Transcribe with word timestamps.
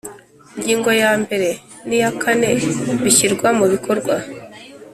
ngingo 0.59 0.89
ya 1.01 1.11
mbere 1.23 1.49
n 1.87 1.89
iya 1.97 2.11
kane 2.21 2.49
bishyirwa 3.01 3.47
mubikorwa 3.57 4.15